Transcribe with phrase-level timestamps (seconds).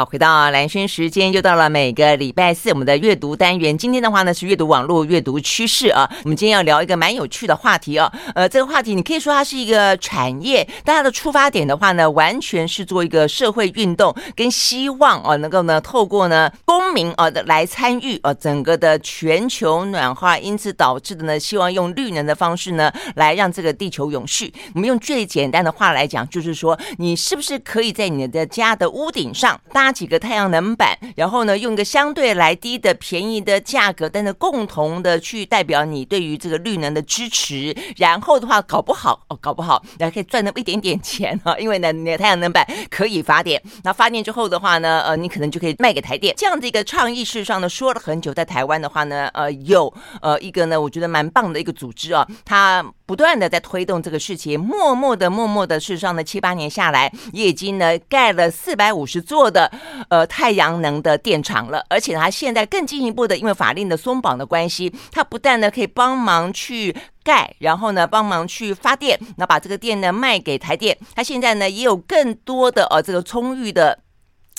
[0.00, 3.76] 好，回到蓝轩时间，又到了每个礼拜四我们的阅读单元。
[3.76, 6.10] 今天的话呢是阅读网络阅读趋势啊。
[6.24, 8.10] 我们今天要聊一个蛮有趣的话题啊。
[8.34, 24.50] 呃，这个话题你可以说它是一个产业，但它的出发点的话呢，完全是做一个社会运动，跟希望啊能够呢透过呢公民啊的来参与啊整个的全球暖化，因此导致的呢希望用绿能的方式呢来让这个地球永续。
[24.72, 37.76] 我们用最简单的话来讲，就是说你是不是可以在你的家的屋顶上搭几个太阳能板，然后呢，用一个相对来低的便宜的价格，但是共同的去代表你对于这个绿能的支持。
[37.96, 41.58] 然后的话，搞不好哦，搞不好，还可以赚那么一点点钱哈。
[41.58, 46.34] 因为呢，你的太阳能板可以发电，那发电之后的话呢，呃，你可能就可以卖给台电。
[46.36, 59.68] 这样的一个倡议，事实上呢，说了很久，在台湾的话呢，呃，有呃一个呢，我觉得蛮棒的一个组织啊，它不断的在推动这个事情，默默的、默默的，事实上呢，七八年下来，也已经呢盖了四百五十座的。
[60.08, 66.94] 呃，太阳能的电厂了，而且它现在更进一步的，因为法令的松绑的关系，它不但呢可以帮忙去
[67.24, 73.98] 盖，然后呢帮忙去发电，那把这个电呢卖给台电，它现在呢也有更多的呃这个充裕的。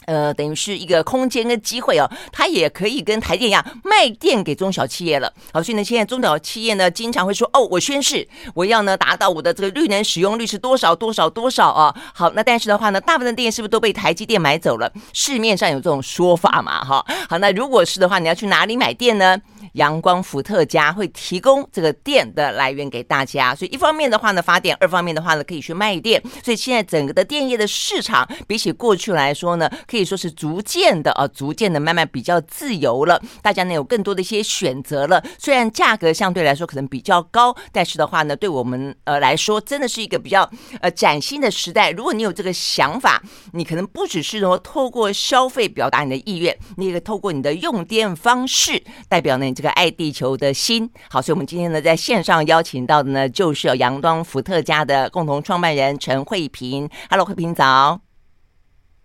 [0.06, 5.32] 呃，等于是一个空间跟机会哦，它也可以跟台电一样卖电给中小企业了。
[5.54, 11.96] 好，所以呢，现在中小企业呢经常会说，哦，我宣誓我要呢达到我的这个绿能使用率是多少多少多少啊。
[12.14, 14.92] 好，那但是的话呢，大部分的电是不是都被台积电买走了？
[15.14, 16.84] 市面上有这种说法嘛？
[16.84, 19.38] 哈，好，那如果是的话，你要去哪里买电呢？
[19.74, 35.24] 阳光伏特加会提供这个电的来源给大家，所以一方面的话呢发电，二方面的话呢可以去卖电，所以现在整个的电业的市场比起过去来说呢，可以说是逐渐的啊，逐渐的慢慢比较自由了，大家呢有更多的一些选择了。
[35.38, 40.50] 虽然价格相对来说可能比较高，但是的话呢，对我们呃来说真的是一个比较
[40.82, 41.92] 呃崭新的时代。
[41.92, 43.22] 如果你有这个想法，
[43.54, 49.52] 你可能不只是说透过消费表达你的意愿，你也可以透过你的用电方式代表呢。
[49.62, 56.90] 这个爱地球的心，好，所以我们今天呢，在线上邀请到的呢，就是有阳光伏特加的共同创办人陈慧萍。
[57.12, 58.11] Hello，慧萍早。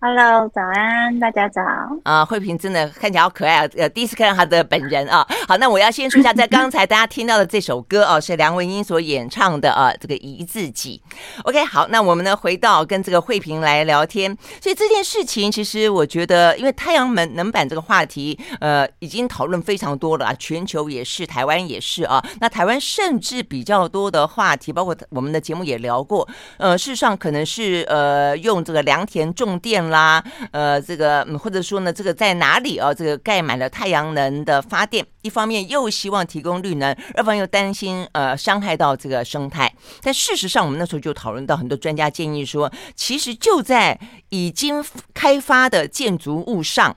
[0.09, 1.61] Hello，早安，大家早。
[2.05, 3.69] 啊，慧萍真的看起来好可爱啊！
[3.77, 5.27] 呃，第一次看到她的本人啊。
[5.49, 11.03] 好，那我要先说一下，在刚才大家听到的这首歌哦，是梁文音所演唱的啊，这个一字几。
[11.43, 14.31] OK，好，那我们呢回到跟这个慧萍来聊天。
[14.63, 22.25] 所以这件事情，其实我觉得，因为太阳能能板这个话题，呃，已经讨论非常多了啊，全球也是，台湾也是啊。
[22.41, 26.29] 那台湾甚至比较多的话题，包括我们的节目也聊过，
[26.59, 29.85] 呃，事实上可能是呃用这个良田种电。
[29.87, 32.93] 啦，啊呃，这个或者说呢，这个在哪里啊？
[32.93, 39.73] 这个盖满了太阳能的发电，一方面又希望提供绿能，二方又担心呃伤害到这个生态。
[40.03, 43.99] 但事实上，我们那时候就讨论到很多专家建议说，其实就在
[44.29, 44.85] 已经
[45.15, 46.97] 开发的建筑物上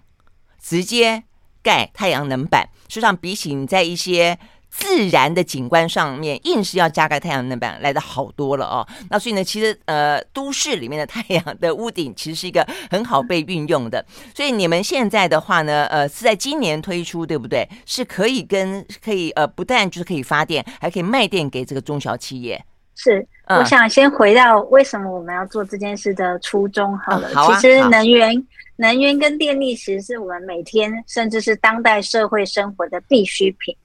[0.62, 1.24] 直接
[1.64, 4.38] 盖太阳能板，实际上比起你在一些。
[4.70, 8.88] 自然的景观上面，硬是要加盖太阳能板来的好多了哦。
[9.10, 14.06] 那所以呢，其实呃，都市里面的太阳的屋顶其实是一个很好被运用的。
[14.34, 17.68] 所以你们现在的话呢，呃，是在今年推出，对不对？
[17.86, 22.64] 是可以跟可以呃，不但就是可以发电，还可以卖电给这个中小企业。
[22.96, 27.30] 是，我想先回到为什么我们要做这件事的初衷好了。
[27.32, 33.76] 嗯好啊、其实能源、能源跟电力其实是我们每天甚至是当代社会生活的必需品。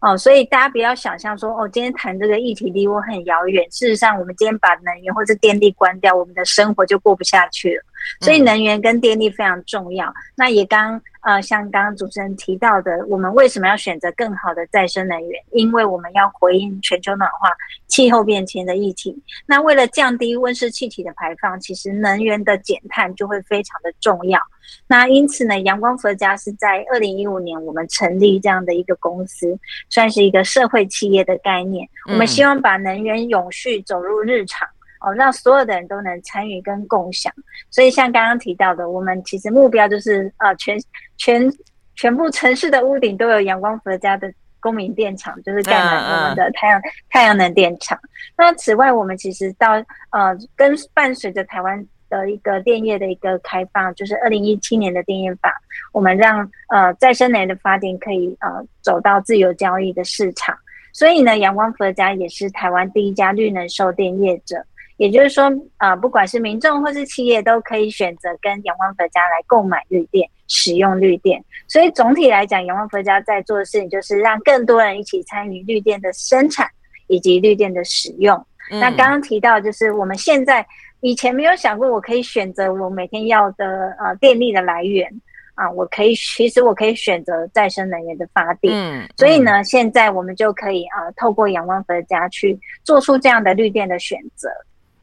[0.00, 3.62] 哦，所以大家不要想象说，哦，今天谈这个议题离我很遥远。
[3.70, 7.82] 事实上，我们今天把能源或者电力关掉，我们的生活就过不下去了。
[8.20, 10.08] 所以，能源跟电力非常重要。
[10.08, 15.42] 嗯、那也刚呃，像刚刚主持人提到的，我们为什么要选择更好的再生能源？
[15.52, 17.50] 因为我们要回应全球暖化、
[17.88, 19.22] 气候变迁的议题。
[19.46, 24.40] 那为了降低温室气体的排放，其实能源的减碳就会非常的重要。
[24.86, 29.58] 那因此呢，阳光伏特加是在二零一五年我们成立这样的一个公司，
[29.88, 31.88] 算是一个社会企业的概念。
[32.08, 34.68] 我们希望把能源永续走入日常，
[35.00, 37.32] 哦，让所有的人都能参与跟共享。
[37.70, 40.78] 所以像刚刚提到的，我们其实目标就是呃，全
[41.16, 41.50] 全
[41.96, 47.98] 全部城市的屋顶都有阳光伏特加的公民电厂，就是盖满我们的太阳太阳能电厂。
[48.36, 49.72] 那此外，我们其实到
[50.10, 51.86] 呃，跟伴随着台湾。
[52.10, 55.56] 的一个电业的一个开放，就是二零一七年的电业法，
[55.92, 58.48] 我们让呃再生能源的发电可以呃
[58.82, 60.58] 走到自由交易的市场，
[60.92, 64.56] 所以呢，阳光伏特加也是台湾第一家绿能售电业者，
[65.00, 71.42] 也就是说，呃，不管是民众或是企业都可以选择跟阳光佛家来购买绿电，使用绿电。
[71.66, 76.68] 所以总体来讲，阳光佛家在做的事情就是让更多人一起参与绿电的生产
[77.06, 78.36] 以及绿电的使用。
[78.70, 80.66] 嗯、那刚刚提到，就是我们现在。
[81.02, 85.10] 以前没有想过我可以选择我每天要的呃电力的来源
[85.54, 88.74] 啊，我可以其实我可以选择再生能源的发电。
[88.76, 94.50] 嗯，所以呢，现在我们就可以啊，透过阳光佛家去做出这样的绿电的选择。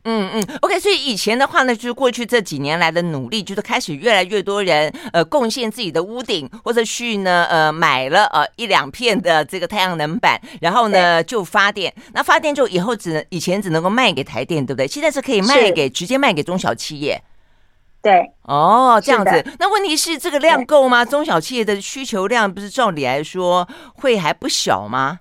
[0.10, 11.94] 嗯嗯，OK，所以以前的话呢，就是过去这几年来的努力，就是开始越来越多人呃贡献自己的屋顶，或者去呢呃买了呃一两片的这个太阳能板，然后呢就发电。
[12.14, 14.88] 那发电就以后只能以前只能够卖给台电，对不对？
[14.88, 17.22] 现在是可以卖给直接卖给中小企业。
[18.02, 19.46] 对，哦，这样子。
[19.60, 21.04] 那问题是这个量够吗？
[21.04, 25.20] 中小企业的需求量不是照理来说会还不小吗？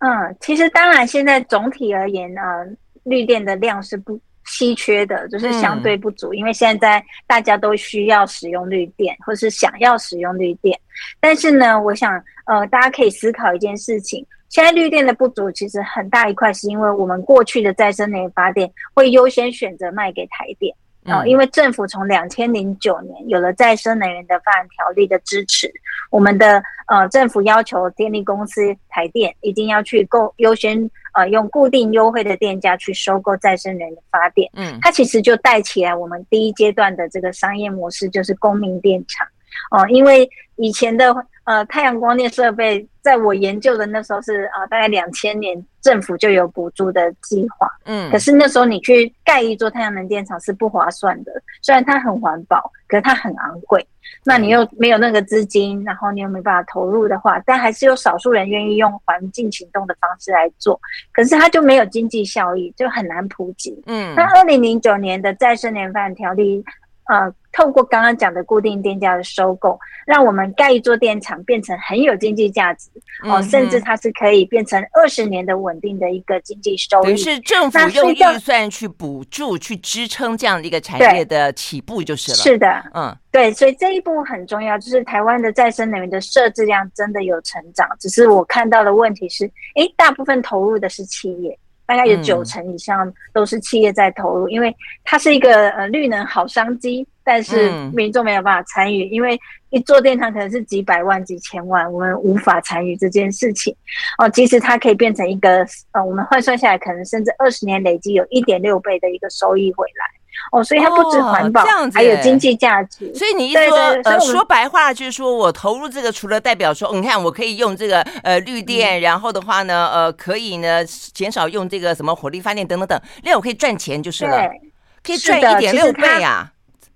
[0.00, 2.42] 嗯，其实当然，现在总体而言呢。
[2.42, 2.66] 呃
[3.04, 10.78] 绿电的量是不稀缺的，就是相对不足，嗯、因为现在大家都需要使用绿电，或是想要使用绿电。
[11.20, 20.74] 但是呢，我想，呃，大家可以思考一件事情：现在绿电的不足，其实很大一块是因为我们过去的再生能源发电会优先选择卖给台电。
[21.04, 25.68] 啊、哦，因为政府从两千零九年有了再生能源的发展条例的支持，
[26.10, 34.50] 我们的呃政府要求电力公司台电一定要去购优先呃用固定优惠的电价去收购再生能源发电。
[34.54, 39.26] 嗯，它其实就带起来我们第一阶段的这个商业模式，就是公民电厂。
[39.70, 41.14] 哦，因为以前的
[41.44, 53.84] 呃太阳光电设备，在我研究的那时候是啊、呃，大概两千年政府就有补助的计划，嗯，可是那时候你去盖一座太阳能电厂是不划算的，虽然它很环保，可是它很昂贵，
[54.24, 60.80] 那你又没有那个资金，然后你又没办法投入的话，但还是有少数人愿意用环境行动的方式来做，
[61.12, 66.64] 可是它就没有经济效益，就很难普及，嗯，那二零零九年的再生能源发展条例。
[67.12, 72.88] 呃，透过刚刚讲的固定电价的收购，让我们盖一座电厂变成很有经济价值
[73.24, 77.04] 哦、呃，甚至它是可以变成二十年的稳定的一个经济收益。
[77.04, 82.36] 等于是政府用预算去补助、去支撑这样的一个产业的起步，就是了。
[82.38, 89.44] 是的，嗯，对，所以这一步很重要，就是台湾的再生能源的设置量真的有成长，只是我看到的问题是，
[89.76, 91.58] 诶，大部分投入的是企业。
[91.92, 94.74] 大概有九成以上都是企业在投入，嗯、因为
[95.04, 103.76] 它是一个呃绿能好商机，但是民众没有办法参与，嗯、因为一座电厂可能是几百万、几千万，我们无法参与这件事情。
[104.16, 110.21] 哦，其实它可以变成一个呃，我们换算下来，可能甚至二十年累积有一点六倍的一个收益回来。
[110.50, 113.12] 哦，所以它不止环保，哦、这样子还有经济价值。
[113.14, 124.60] 所以你一说，呃，说白话就是说我投入这个，除了代表说，你看我可以用这个呃绿电，嗯、然后的话呢，呃，可以呢减少用这个什么火力发电等等等，另外我可以赚钱就是了，对
[125.04, 126.50] 可以赚一点六倍啊。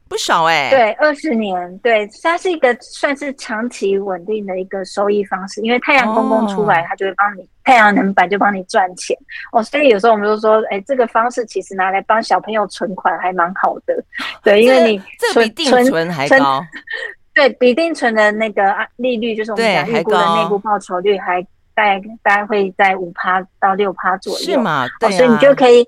[0.08, 9.17] 不少哎、欸，对，二十年，对，它是一个算是长期稳定的一个收益方式，因为太阳公公出来，它就会帮你、哦、太阳能板就帮你赚钱。
[9.50, 14.05] 哦，所以有时候我们就说，哎，这个方式其实拿来帮小朋友存款还蛮好的，
[14.44, 16.64] 对，因为你存这比定存还高，
[17.35, 18.62] 对比定存的那个
[18.97, 21.43] 利率，就是我们讲预估的内部报酬率还
[21.75, 24.87] 大概大概会在五趴到六趴左右，是吗？
[25.00, 25.87] 对、啊哦，所以你就可以。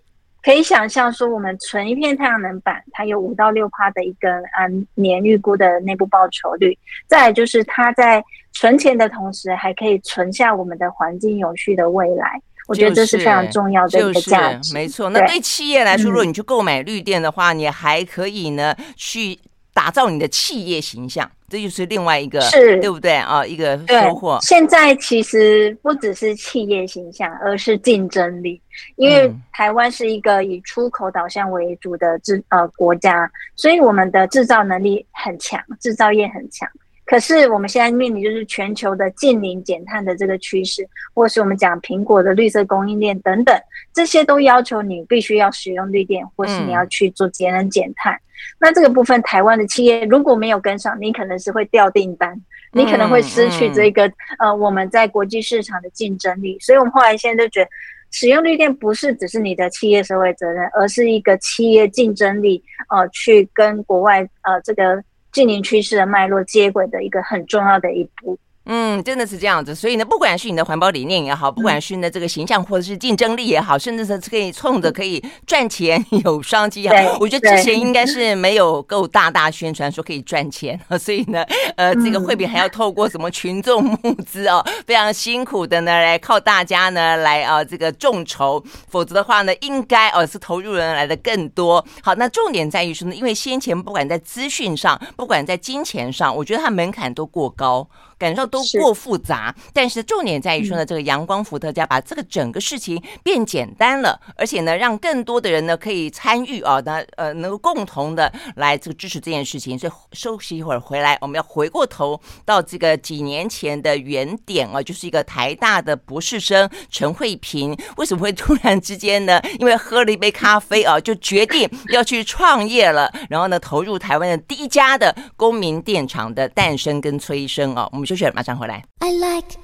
[0.49, 6.75] 可以想象说，我们存一片太阳能板，它有五到六趴的一个按年预估的内部报酬率。
[7.07, 8.25] 再来就是，它在
[8.55, 12.41] 存钱的同时，还可以存下我们的环境永续的未来。
[12.67, 14.73] 我觉得这是非常重要的一个价值。
[14.73, 19.39] 没错，那对企业来说，如果你去购买绿电的话，你还可以呢去
[19.75, 21.31] 打造你的企业形象。
[21.49, 23.45] 这就是另外一个，是对不对啊？
[23.45, 24.39] 一个收获。
[24.43, 28.61] 现在其实不只是企业形象，而是竞争力。
[28.97, 36.69] 因为台湾是一个以出口导向为主的制呃国家，所以我们的制造能力很强，制造业很强。
[37.05, 43.59] 可是我们现在面临就是全球的净零减碳的这个趋势，或是我们讲苹果的绿色供应链等等，
[43.95, 48.15] 这些都要求你必须要使用绿电，或是你要去做节能减碳。
[48.15, 48.21] 嗯、
[48.59, 52.41] 那这个部分，台湾的企业如果没有跟上，你可能是会掉订单，
[52.73, 56.59] 你可能会失去这个、嗯嗯、呃我们在国际市场的竞争力。
[56.61, 57.71] 所以我们后来现在就觉得，
[58.11, 65.03] 使用绿电不是只是你的企业社会责任，而是一个企业竞争力呃去跟国外呃这个。
[65.31, 68.37] 近年趋势的脉络接轨的一个很重要的一步。
[68.71, 81.43] 嗯，真的是这样子，所以呢，不管是你的环保理念也好，不管是呢这个形象或者是竞争力也好，甚至是可以冲着可以赚钱有商机啊，我觉得之前应该是没有够大大宣传说可以赚钱，所以呢，
[81.77, 91.83] 呃，这个惠比还要透过什么群众募资哦，非常辛苦的呢，来靠大家呢来啊这个众筹，否则的话呢，应该哦是投入人来的更多。
[92.03, 97.89] 好，那重点在于说呢，因为先前不管在资讯上，不管在金钱上，我觉得它门槛都过高。
[98.19, 99.55] 感受都过复杂。
[99.73, 109.79] 但是重点在于说呢，这个阳光伏特加把这个整个事情变简单了，而且呢，让更多的人呢可以参与啊，那呃能够共同的来这个支持这件事情。
[109.79, 119.41] 所以休息一会儿回来，我们要回过头到这个几年前的原点啊，就是一个台大的博士生陈慧萍，为什么会突然之间呢？
[119.59, 127.89] 因为喝了一杯咖啡啊，就决定要去创业了，然后呢，投入台湾的第一家的公民电厂的诞生跟催生啊。
[127.93, 128.83] 我们休息，马上回来。
[129.01, 129.59] I like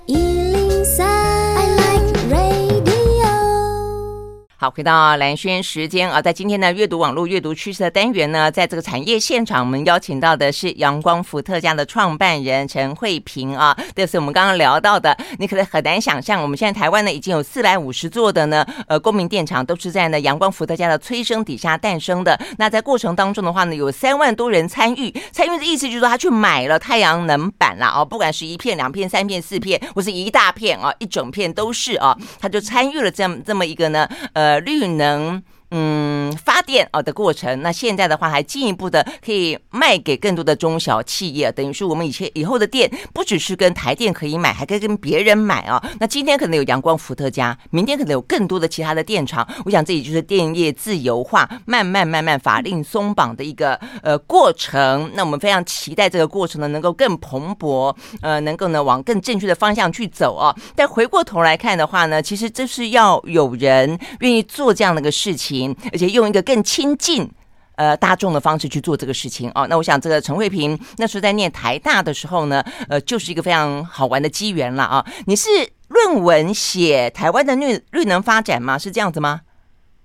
[4.64, 13.76] 好，回到蓝轩时间啊，在今天的阅读网络阅读趋势的单元呢，在这个产业现场，我们邀请到的是阳光伏特加的创办人陈慧萍啊。
[13.94, 22.40] 这是我们刚刚聊到的，你可能很难想象，我们现在台湾呢已经有四百五十座的呢，呃，公民电厂都是在呢阳光伏特加的催生底下诞生的。
[22.56, 34.53] 那在过程当中的话呢，有三万多人参与，参与的意思就是说他去买了太阳能板了啊，不管是一片、两片、三片、四片，或是一大片啊，一整片都是啊，他就参与了这么这么一个呢，呃。
[34.60, 35.42] 绿能。
[35.76, 45.82] 嗯，发电啊的过程，那现在的话还进一步的可以卖给更多的中小企业，等于是我们以前以后的电不只是跟台电可以买，还可以跟别人买啊。
[45.98, 49.44] 那今天可能有阳光伏特加，明天可能有更多的其他的电厂。
[49.64, 55.10] 我想这也就是电业自由化慢慢慢慢法令松绑的一个呃过程。
[55.14, 60.54] 那我们非常期待这个过程呢能够更蓬勃，呃，能够呢往更正确的方向去走啊。
[60.76, 65.63] 但回过头来看的话呢，其实这是要有人愿意做这样的一个事情。
[65.92, 67.30] 而且用一个更亲近
[67.76, 75.06] 呃大众的方式去做这个事情哦，那我想这个陈慧萍那时候在念台大的时候呢，呃，就是一个非常好玩的机缘了啊。
[75.26, 75.48] 你是
[75.88, 78.76] 论文写台湾的绿绿能发展吗？
[78.78, 79.42] 是这样子吗？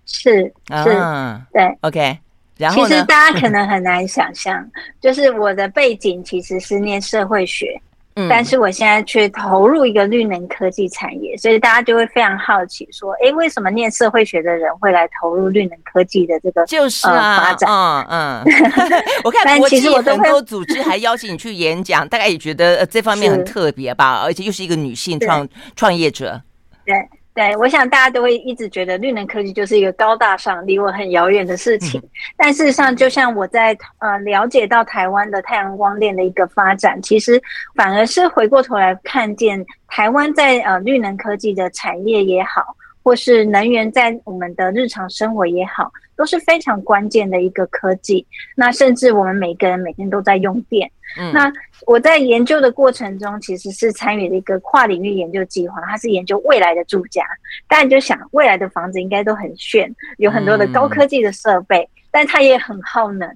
[0.06, 0.52] 是
[0.84, 2.18] 是，啊、对，OK。
[2.58, 4.68] 然后其实大家可能很难 想象，
[5.00, 7.80] 就是我的背景其实是念社会学。
[8.28, 17.70] 但是我现在却投入一个绿能科技产业，所以大家就会非常好奇，说：哎，为什么念社会学的人会来投入绿能科技的这个就是啊、呃、发展？
[17.70, 18.44] 嗯嗯，
[19.24, 26.42] 我看国际很多组织还邀请你去演讲，大概也觉得这方面很特别吧，而且又是一个女性创创业者，
[26.84, 26.96] 对。
[27.40, 31.98] 对，我想大家都会一直觉得绿能科技就是一个高大上、离我很遥远的事情。
[32.02, 33.70] 嗯、但事实上，就像我在
[34.00, 37.42] 呃了解到台湾的太阳光电的一个发展，其实
[37.76, 45.90] 反而是回过头来看见台湾在呃绿能科技的产业也好，或是能源在我们的日常生活也好，
[46.20, 48.28] 都是非常关键的一个科技。
[48.58, 50.92] 那甚至我们每个人每天都在用电。
[51.18, 51.50] 嗯，那
[51.88, 57.24] 我在研究的过程中，其实是参与了一个跨领域研究计划，它是研究未来的住家。
[57.70, 63.28] 大家就想，未来的房子应该都很炫，有很多的高科技的设备，嗯、但它也很耗能。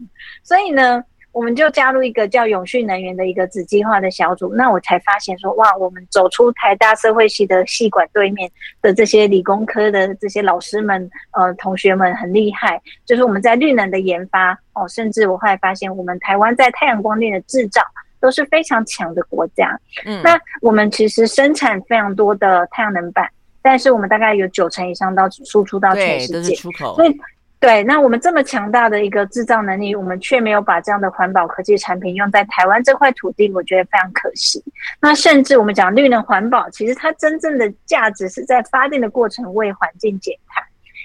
[0.43, 1.01] 所以呢，
[1.33, 4.53] 我们就加入一个叫永续能源的一个子计划的小组。
[4.53, 8.49] 那我才发现说，哇，我们走出台大社会系的系馆对面
[8.81, 14.57] 的这些理工科的这些老师们，呃，同学们很厉害，就是我们在绿能的研发。
[14.73, 17.81] 哦，甚至我后来发现，我们台湾在太阳光电的制造
[18.19, 19.79] 都是非常强的国家。
[20.05, 23.29] 嗯，那我们其实生产非常多的太阳能板，
[23.61, 26.95] 但是我们大概有九成以上到输出到全世界，对，都是出口。
[26.95, 27.15] 所以，
[27.63, 34.61] 对，那我们这么强大的一个制造能力，我们却没有把这样的环保科技产品用在台湾这块土地，我觉得非常可惜。
[34.99, 40.61] 那甚至我们讲绿能环保，其实它真正的价值是在发电的过程为环境减碳，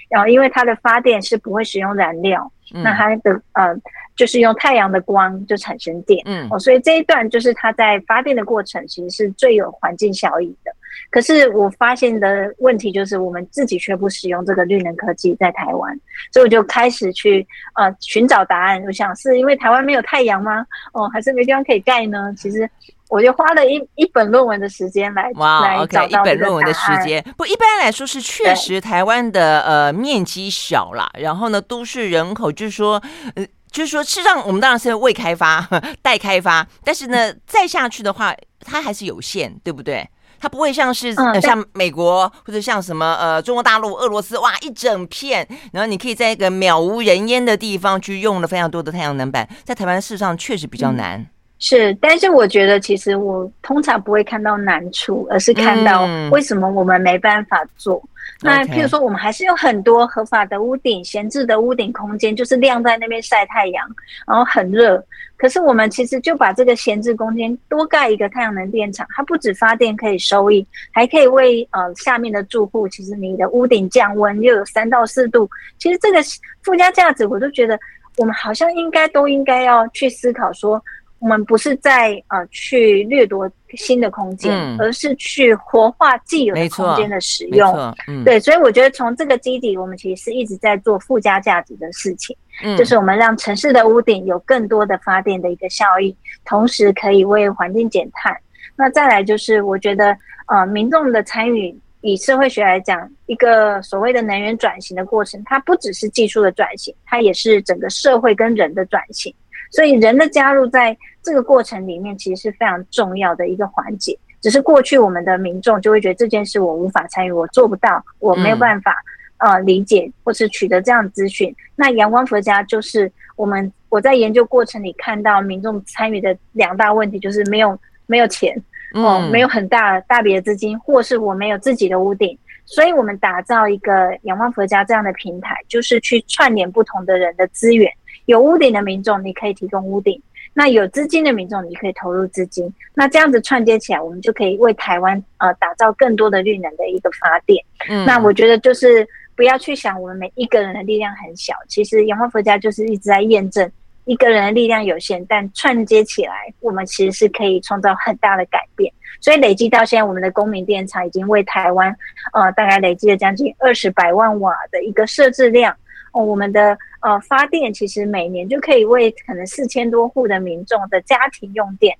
[0.09, 2.51] 然后因为它的发电是不会使用燃料。
[2.71, 3.73] 那它的呃，
[4.17, 10.71] 就是用太阳的光就产生电，嗯，哦，所以这一段就是它在发电的过程，其实是最有环境效益的。
[11.09, 15.99] 可是我发现的问题就是，我们自己却不使用这个绿能科技在台湾，
[16.31, 18.83] 所以我就开始去呃寻找答案。
[18.85, 20.65] 我想是因为台湾没有太阳吗？
[20.93, 22.33] 哦，还是没地方可以盖呢？
[22.37, 22.69] 其实。
[23.11, 27.19] 我就花了一一本论文的时间来哇来找到一本论文的时间。
[27.35, 33.01] 不，一般来说是确实台湾的呃面积小啦，然后呢都市人口就是说
[33.33, 35.67] 呃就是说，事实上我们当然是未开发、
[36.03, 38.31] 待开发，但是呢 再下去的话，
[38.61, 40.07] 它还是有限，对不对？
[40.39, 51.19] 它不会像是、呃、像美国或者像什么呃中国大陆、俄罗斯哇一整片，然后你可以在一个渺无人烟的地方去用了非常多的太阳能板，在台湾事实上确实比较难。
[51.19, 51.27] 嗯
[51.61, 58.01] 是，但是我觉得其实我通常不会看到难处，而是看到为什么我们没办法做。
[58.41, 63.85] 嗯、那譬如说，我们还是有很多合法的屋顶、闲置的屋顶空间，就是晾在那边晒太阳，
[64.25, 65.03] 然后很热。
[65.35, 75.49] 可是我们其实就把这个闲置空间多盖一个太阳能电厂，它不止发电可以收益，还可以为呃下面的住户，其实你的屋顶降温又有三到四度。
[75.77, 76.19] 其实这个
[76.63, 77.77] 附加价值，我都觉得
[78.15, 80.81] 我们好像应该都应该要去思考说。
[81.19, 87.93] 我们不是在呃去掠夺新的空间，嗯、而是去活化既有的空间的使用。
[88.07, 98.35] 嗯、对，所以我觉得从这个基底，我们其实是一直在做附加价值的事情，嗯、就是我们让城市的屋顶有更多的发电的一个效益，同时可以为环境减碳。
[98.75, 100.15] 那再来就是，我觉得
[100.47, 109.35] 呃民众的参与，以社会学来讲，一个所谓的能源转型的过程，它不只是技术的转型，它也是整个社会跟人的转型。
[109.69, 114.17] 所以人的加入在这个过程里面，其实是非常重要的一个环节。
[114.41, 118.95] 只是过去我们的民众就会觉得这件事我无法参与，我做不到，我没有办法
[119.37, 121.53] 呃理解或是取得这样的资讯。
[121.75, 128.55] 那阳光佛家就是我们我在研究过程里看到民众参与的两大问题，就是没有没有钱
[128.93, 132.37] 哦，没有很大大笔的资金，或是我没有自己的屋顶。
[132.65, 137.91] 所以我们打造一个阳光佛家这样的平台，就是去串联不同的人的资源。
[138.29, 140.15] 有屋顶的民众，你可以提供屋顶；
[140.53, 142.71] 那有资金的民众，你可以投入资金。
[142.93, 147.65] 那这样子串接起来，我们就可以为台湾呃打造更多的绿能的一个发电。
[147.89, 153.67] 嗯，那我觉得就是不要去想我们每一个人的力量很小，其实阳光佛家就是一直在验证
[154.05, 158.93] 一个人的力量有限，但串接起来，我们其实是可以创造很大的改变。
[159.21, 161.95] 所以累积到现在，我们的公民电厂已经为台湾
[162.33, 165.75] 呃大概累积了将近二十百万瓦的一个设置量。
[166.11, 171.95] 哦，我们的呃发电其实每年就可以为可能四千多户的民众的家庭用电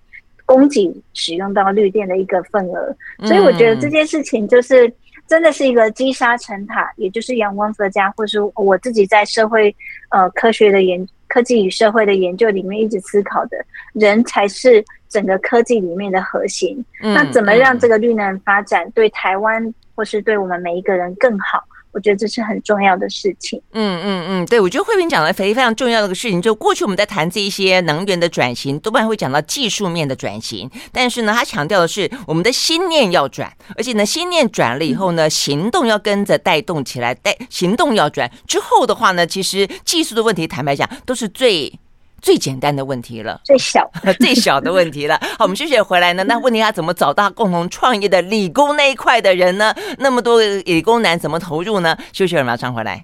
[0.46, 4.92] 供给使用到绿电的一个份额，所以我觉得这件事情就是
[5.28, 9.76] 真的是一个积沙成塔，也就是阳光佛家，或是我自己在社会
[10.10, 13.64] 呃科学的研科技与社会的研究里面一直思考的，
[13.94, 16.84] 人才是整个科技里面的核心。
[17.00, 21.64] 那怎么让这个绿能发展对台湾或是对我们每一个人更好？
[21.92, 23.62] 我觉得这是很重要的事情。
[23.74, 41.80] 嗯嗯嗯，对，我觉得慧萍讲的非非常重要的一个事情，就过去我们在谈这一些能源的转型，多半会讲到技术面的转型，但是呢，他强调的是我们的心念要转，而且呢，心念转了以后呢，行动要跟着带动起来，带行动要转之后的话呢，其实技术的问题，坦白讲，都是最。
[42.22, 45.20] 最简单的问题了，最小 最小的问题了。
[45.38, 46.24] 好，我们休息回来呢。
[46.24, 49.74] 那问题他怎么找到共同创业的理工那一块的人呢？
[49.98, 51.98] 那么多理工男怎么投入呢？
[52.14, 53.04] 休息会马上回来。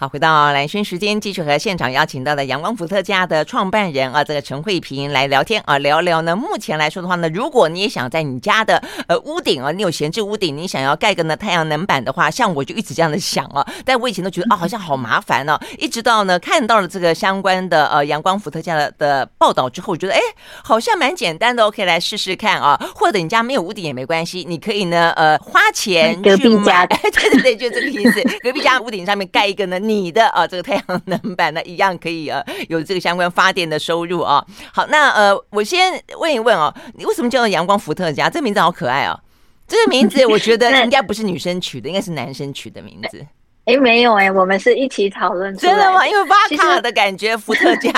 [0.00, 6.36] 好，回到蓝轩时间，继续和现场邀请到的阳光伏特加的创办人啊，这个陈慧萍来聊天啊，聊聊呢。
[6.36, 15.62] 目前来说的话呢，如果你也想在你家的呃屋顶啊，你有闲置屋顶，你想要盖个呢太阳能板的话，像我就一直这样的想啊，但我以前都觉得啊，好像好麻烦哦、啊。
[15.78, 20.20] 一直到呢看到了这个相关的呃阳光伏特家的的报道之后，我觉得哎，
[20.62, 22.80] 好像蛮简单的可以来试试看啊。
[22.94, 29.87] 或者你家没有屋顶也没关系，你可以呢呃花钱隔壁家，对对对，就这个意思，隔壁家屋顶上面盖一个呢。
[29.88, 34.44] 你的啊，这个太阳能板呢，一样可以呃有这个相关发电的收入啊。
[34.72, 38.28] 好，那呃，我先问一问哦，你为什么叫做阳光伏特加？
[38.28, 39.18] 这个名字好可爱哦。
[39.66, 43.24] 这个名字我觉得 应该不是女生取的，应该是男生取的名字。
[43.66, 45.54] 哎，没有哎，我们是一起讨论。
[45.58, 46.06] 真的吗？
[46.08, 47.92] 因为巴卡的感觉，伏特加。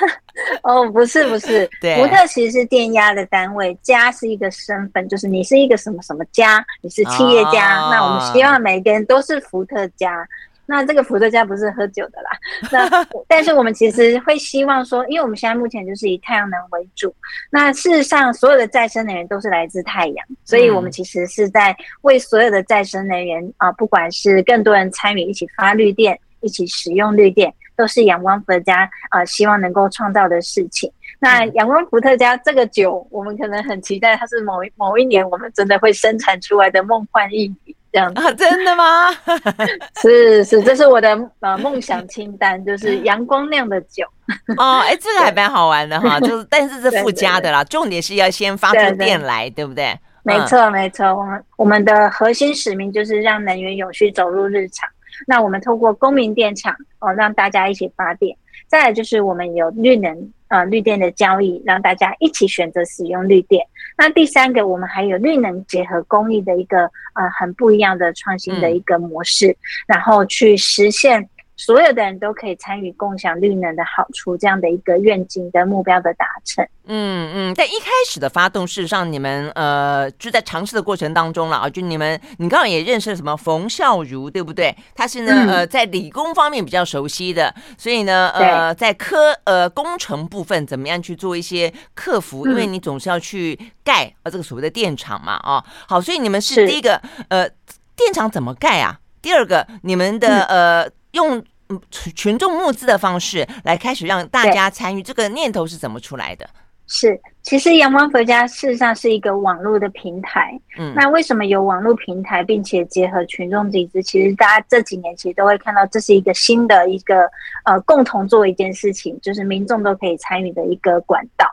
[0.64, 7.86] 哦，不是不是，对，伏特其实是电压的单位，加是一个身份，就是你是一个什么什么家，你是企业家。
[7.92, 10.26] 那我们希望每个人都是伏特家。
[10.66, 12.30] 那这个伏特加不是喝酒的啦，
[12.72, 17.14] 那 但是我们其实会希望说，因为我们现在目前就是以太阳能为主，
[17.50, 30.90] 那事实上所有的再生能源都是来自太阳，所以我们其实是在为所有的再生能源啊，不管是更多人参与一起发绿电，一起使用绿电，都是阳光伏特加啊，希望能够创造的事情。
[31.20, 37.76] 那阳光伏特加这个酒，我们可能很期待它是某某一年我们真的会生产出来的梦幻一笔。
[37.94, 39.08] 这样啊，真的吗？
[40.02, 44.04] 是是，这是我的呃梦想清单，就是阳光酿的酒。
[44.58, 49.96] 哦，哎，这个还蛮好玩的哈，就是但是是附加的啦，重点是要先发出电来，对，不对？
[50.24, 54.88] 没错没错，我们我们的核心使命就是让能源永续走入日常。
[55.28, 58.36] 那我们透过公民电厂哦，让大家一起发电。
[58.66, 63.64] 再来就是我们有绿能呃绿电的交易，让大家一起选择使用绿电。
[63.96, 69.56] 那第三个，我们还有绿能结合公益的一个呃很不一样的创新的一个模式，嗯、
[69.88, 71.28] 然后去实现。
[71.56, 76.66] 所有的人都可以参与共享绿能的好处，这样的一个愿景跟目标的达成。
[76.86, 84.76] 嗯嗯，在一开始的发动，事实上你们呃就在尝试的过程当中了啊，就你们你刚刚也认识了什么冯孝如，对不对？
[84.94, 92.46] 他是呢、嗯、呃在理工方面比较熟悉的，所以呢呃在科呃工程部分怎么样去做一些克服？
[92.46, 95.64] 因为你总是要去盖呃这个所谓的电厂嘛啊。
[95.88, 97.48] 好，所以你们是第一个呃
[97.96, 98.98] 电厂怎么盖啊？
[99.22, 100.90] 第二个你们的呃。
[101.14, 106.46] 用嗯群众募资的方式来开始让大家参与，这个念头是怎么出来的？
[106.86, 110.52] 是，其实阳光佛家事实上是一个网络的平台。
[110.78, 114.02] 嗯，那为什么有网络平台，并且结合群众集资？
[114.02, 117.26] 其实大家这几年其实都会看到，这是一个新的一个
[117.64, 121.46] 呃共同做一件事情，就是民众都可以参与的一个管道。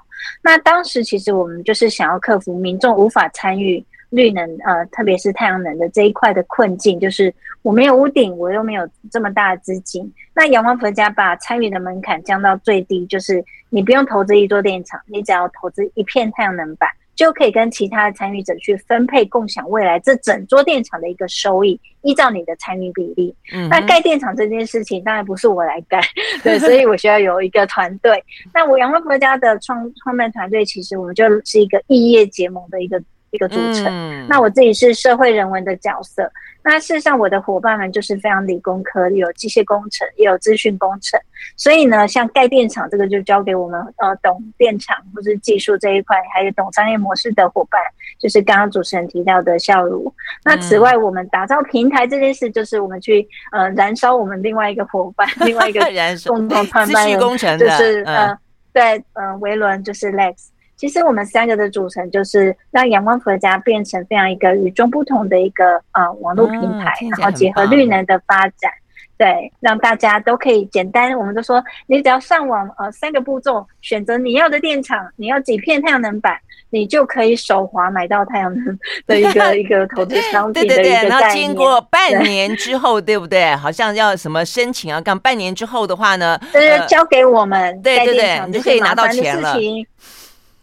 [0.44, 10.14] 那当时其实我们就是想要克服民众无法参与绿能，呃，特别是太阳能的这一块的困境，就是我没有屋顶，我又没有这么大的资金。
[10.36, 23.34] 那阳光佛家把参与的门槛降到最低，就是你不用投资一座电厂，你只要投资一片太阳能板，就可以跟其他的参与者去分配共享未来这整座电厂的一个收益，依照你的参与比例。
[23.54, 26.02] 嗯，那盖电厂这件事情当然不是我来盖，
[26.44, 28.22] 对，所以我需要有一个团队。
[28.54, 33.02] 那我阳光佛家的创创办团队，其实我们就是一个异业结盟的一个。
[33.32, 36.32] 一个组成，嗯，那我自己是社会人文的角色。
[36.64, 41.20] 那事实上，我的伙伴们就是非常理工科，有机械工程，也有资讯工程。
[41.58, 47.82] 所以呢，像盖电厂这个，就交给我们呃懂电厂或是技术这一块，还有懂商业模式的伙伴，
[48.20, 50.14] 就是刚刚主持人提到的孝如。
[50.44, 55.82] 那此外，我们打造平台这件事，就是我们去呃燃烧我们另外一个伙伴， 另外一个
[56.28, 58.38] 共同创办人，工程就是呃
[58.72, 60.50] 对呃维伦，就是 Lex。
[60.82, 68.72] 其实我们三个的组成就是让阳光佛家变成这样一个与众不同的一个呃网络平台，嗯，然后结合绿能的发展，
[69.16, 71.16] 对，让大家都可以简单。
[71.16, 76.36] 我们都说，你只要上网呃三个步骤，选择你要的电厂，你要几片太阳能板，
[76.72, 81.02] 你就可以手滑买到太阳能的一个 一个投资商品的一个概念。
[81.02, 83.56] 对对对，然后经过半年之后，对，对不对？
[83.56, 85.00] 好像要什么申请啊？
[85.00, 89.56] 干半年之后的话呢，就是交给我们，呃，对对对，你就可以拿到钱了。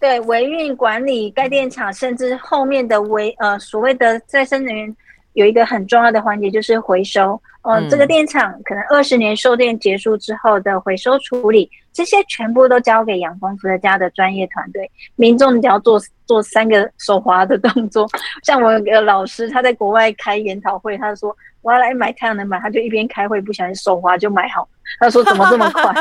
[0.01, 4.97] 对，维运管理盖电厂，甚至后面的维呃所谓的再生能源，
[5.33, 7.33] 有一个很重要的环节就是回收。
[7.63, 14.89] 哦、呃，这个电厂可能二十年售电结束之后的回收处理，这些全部都交给阳光伏特加的专业团队。
[15.17, 18.09] 民众只要做做三个手滑的动作，
[18.45, 24.67] 像我有个老师他在国外开研讨会，他说我要来买太阳能板，他就一边开会不小心手滑就买好。
[25.01, 25.95] 他说：“怎么这么快？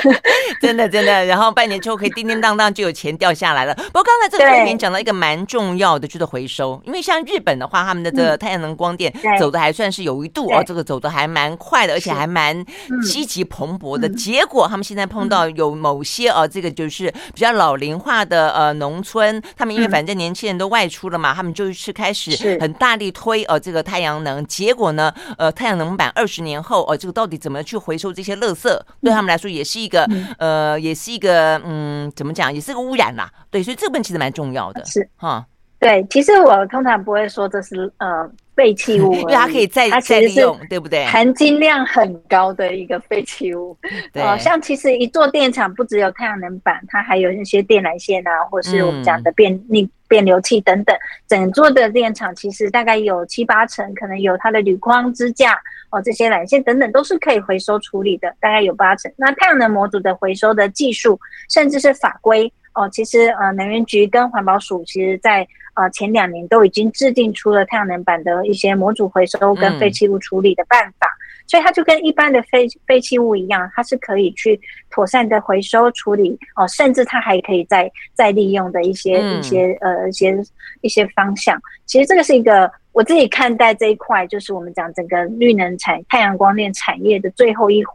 [0.60, 3.74] 真的真的，然后半年之后可以叮叮当当就有钱掉下来了。
[3.74, 6.80] 不过刚才这个里面讲到一个蛮重要的，就是回收。
[6.84, 12.64] 因为像日本的话，他们的这个太阳能光电走的还算是有一度哦，这个走的还蛮快的，而且还蛮
[13.04, 14.08] 积极蓬勃的。
[14.08, 24.44] 结果他们现在碰到有某些啊，这个就是比较老龄化的呃农村，他们因为反正年轻人都外出了嘛，他们就是开始很大力推呃这个太阳能。
[24.46, 33.30] 结果呢，呃太阳能板二十年后呃，这个到底怎么去回收这些？”垃圾对他们来说也是一个、嗯、呃，也是一个嗯，怎么讲，也是个污染啦。
[33.50, 34.84] 对，所以这个问题其实蛮重要的。
[34.84, 35.46] 是哈，
[35.78, 38.28] 对，其实我通常不会说这是呃
[38.60, 41.06] 废弃物， 因为它可以再再利用，对不对？
[41.06, 43.74] 含金量很高的一个废弃物。
[44.12, 49.82] 对、呃，像其实一座电厂不只有太阳能板，它还有那些电缆线啊，或是我们讲的变逆。
[49.84, 50.96] 嗯变流器等等，
[51.28, 55.56] 整座的电厂其实大概有七八成，可能有它的铝框支架
[55.92, 59.08] 哦，这些缆线等等都是可以回收处理的，大概有八成。
[59.16, 61.16] 那太阳能模组的回收的技术，
[61.48, 71.06] 甚至是法规哦，其实呃，能源局跟环保署其实在呃前两年都已经制定出了太阳能板的一些模组回收跟废弃物处理的办法。
[71.06, 71.18] 嗯
[71.50, 80.38] 所以它就跟一般的废废弃物一样，它是可以去妥善的回收处理哦，甚至它还可以再再利用的一些、嗯、一些呃一些
[80.82, 81.60] 一些方向。
[81.86, 87.94] 其实这个是一个我自己看待这一块，就是我们讲整个绿能产太阳光电产业的最后一环。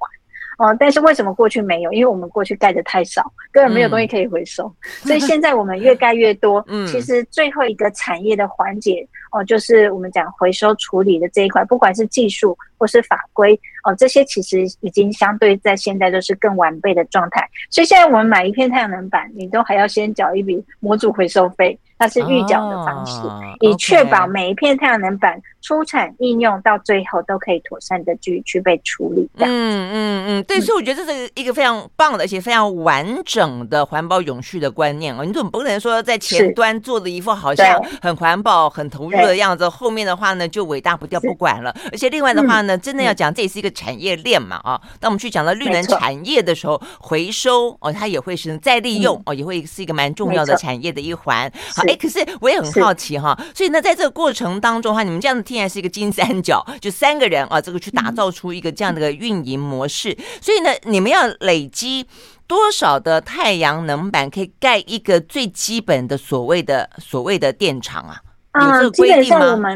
[0.58, 1.92] 哦，但是为什么过去没有？
[1.92, 4.66] 因为我们过去盖的太少，根本没有东西可以回收。
[4.84, 6.64] 嗯、 所以现在我们越盖越多。
[6.68, 17.48] 嗯，其实最后一个产业的环节哦，就是我们讲回收处理的这一块，不管是技术或是法规哦，这些其实已经相对在现在都是更完备的状态。
[17.70, 21.78] 所以现在我们买一片太阳能板，你都还要先缴一笔模组回收费。
[21.98, 29.30] 它是预缴的方式，哦、以确保每一片太阳能板出产应用到最后都可以妥善的去去被处理。
[29.38, 35.24] 嗯嗯嗯，对，所以我觉得这是一个非常棒的，而且非常完整的环保永续的观念哦。
[35.24, 41.74] 你总不能说在前端做的一副好像很环保、很投入的样子，后面的话呢就尾大不掉不管了。
[41.94, 44.80] 而且另外的话呢，真的要讲，这也是一个产业链嘛啊。
[45.00, 51.50] 当我们去讲到绿能产业的时候，回收哦，它也会是再利用哦，也会是一个蛮重要的产业的一环。
[51.74, 51.85] 好。
[51.88, 60.12] 哎，可是我也很好奇哈，所以呢，在这个过程当中哈，你们这样子听起来是一个金三角，就三个人啊，这个去打造出一个这样的运营模式。
[60.12, 62.06] 嗯、所以呢，你们要累积
[62.48, 68.22] 多少的太阳能板可以盖一个最基本的所谓的所谓的电厂啊？
[68.62, 69.76] 有这个规定吗？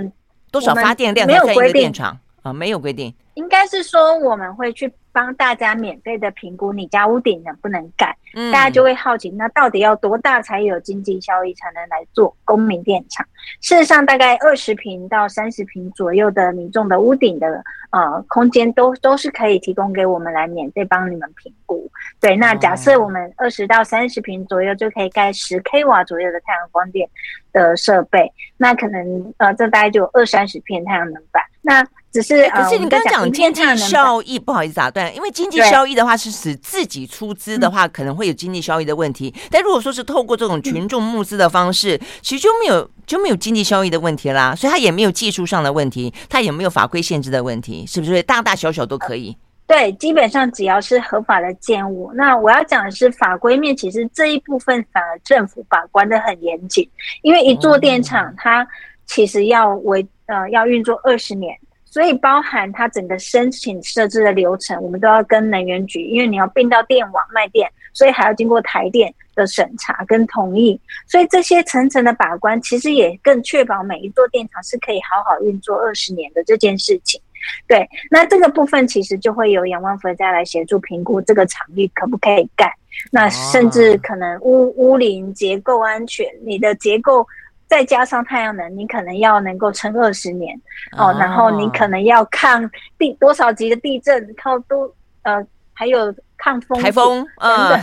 [0.51, 2.53] 多少发电量才算一个电厂啊？
[2.53, 3.13] 没有规定。
[3.35, 13.25] 应该是说我们会去帮大家免费的评估你家屋顶能不能盖，嗯，大家就会好奇，那到底要多大才有经济效益才能来做公民电厂？
[13.61, 21.89] 事实上，大概二十平到三十平左右的民众的屋顶的呃空间都都是可以提供给我们来免费帮你们评估。
[22.19, 27.09] 对，那假设我们二十到三十平左右就可以盖十 k 瓦左右的太阳光电
[27.51, 31.43] 的设备，那可能呃这大概就有二三十片太阳能板。
[31.61, 39.31] 那只是，可是你刚刚讲经济效益，不好意思打断，因为经济效益的话是指自己出资的话，可能会有经济效益的问题。
[39.51, 44.55] 但如果说是透过这种群众募资的方式，其实就没有就没有经济效益的问题啦。
[44.55, 48.23] 所以它也没有技术上的问题，它也没有法规限制的问题，是不是？
[48.23, 49.37] 大大小小都可以。
[49.67, 52.11] 对，基本上只要是合法的建物。
[52.15, 56.89] 那我要讲的是法规面，其实这一部分反而政府把关的很严谨，
[57.21, 58.67] 因为一座电厂它
[59.05, 61.55] 其实要维呃要运作二十年。
[61.91, 70.79] 所以包含它整个申请设置的流程，我们都要跟能源局，因为你要并到电网卖电，所以还要经过台电的审查跟同意。
[71.07, 77.19] 所以这些层层的把关，其实也更确保每一座电厂是可以好好运作二十年的这件事情。
[77.67, 82.71] 对，那这个部分其实就会由阳光佛家来协助评估这个场域可不可以盖，
[83.11, 87.25] 那甚至可能屋屋龄结构安全，你的结构。
[87.69, 90.59] 再加上太阳能，你可能要能够撑二十年
[90.97, 97.79] 哦，然后你可能要抗地多少级的地震，靠多呃，还有抗风台风等等。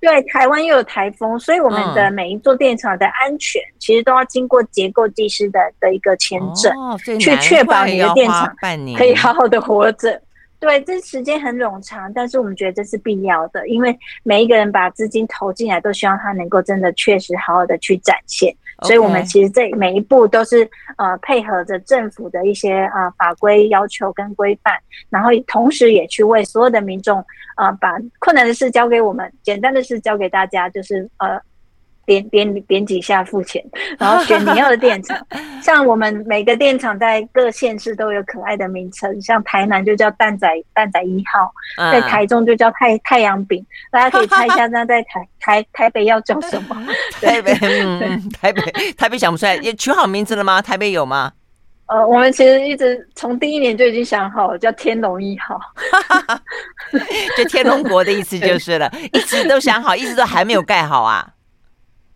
[0.00, 6.74] 对，台湾又有台风，所以我们的每一座电厂的安全，其实都要经过结构技师的的一个签证，
[7.20, 8.52] 去确保你的电厂
[8.98, 10.20] 可以好好的活着。
[10.58, 18.52] 对，这时间很冗长，但是我们觉得这是必要的，因为每一个人把资金投进来，都希望他能够真的确实好好的去展现。
[18.82, 24.78] 所以，我们其实这每一步都是呃配合着政府的一些啊法规要求跟规范，
[25.10, 27.24] 然后同时也去为所有的民众
[27.56, 31.40] 呃把困难的事交给我们，简单的事交给大家，就是呃。
[32.04, 33.64] 点点点几下付钱，
[33.98, 35.16] 然后选你要的电厂。
[35.62, 41.52] 像我们每个电厂在各县市都有可爱的名称，像台南就叫蛋仔蛋仔一号，
[41.92, 43.64] 在台中就叫太太阳饼。
[43.90, 46.76] 大家可以猜一下，那在台台台北要叫什么？
[47.20, 48.62] 台北，嗯，台北
[48.96, 50.60] 台北想不出来，也取好名字了吗？
[50.60, 51.32] 台北有吗？
[51.86, 55.60] 呃，我们其实一直从第一年就已经想好了，叫天龙一号，
[57.36, 61.28] 就天龙国的意思就是了，一直都想好，一直都还没有盖好啊。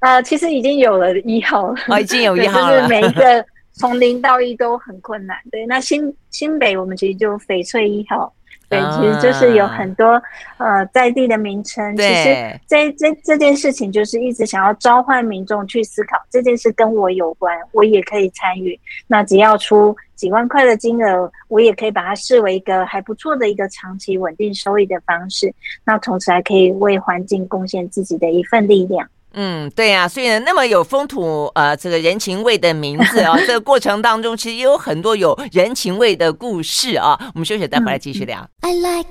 [0.00, 2.76] 呃，其实已经有了一号了，哦，已经有 一号了。
[2.76, 5.36] 就是每一 个从零到一都很困难。
[5.50, 8.32] 对，那新新北我们其实就翡翠一号，
[8.68, 10.22] 对，其实就是有很多
[10.58, 11.96] 呃在地的名称。
[11.96, 18.78] 其实这这这件事情就是一直想要召唤民众去思考，这件事跟我有关，我也可以参与。
[19.06, 25.52] 那只要出几万块的金额，我也可以把它视为一个还不错的一个长期稳定收益的方式。
[25.84, 29.08] 那同时还可以为环境贡献自己的一份力量。
[29.36, 37.16] 嗯，对呀、啊，所以呢，那么有风土呃这个人情味的名字啊， 这个过程当中其实也有很多有人情味的故事啊。
[37.34, 38.48] 我们休息，待会儿来继续聊。
[38.62, 39.06] I like